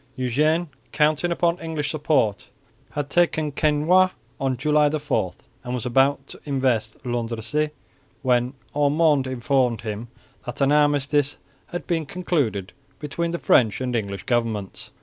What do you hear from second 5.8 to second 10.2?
about to invest Landrecies, when Ormonde informed him